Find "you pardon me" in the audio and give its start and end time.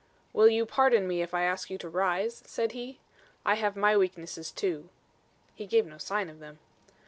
0.47-1.21